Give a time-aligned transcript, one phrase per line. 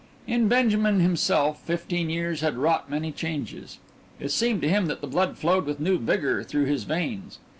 [0.25, 3.77] In Benjamin himself fifteen years had wrought many changes.
[4.19, 7.37] It seemed to him that the blood flowed with new vigour through his veins.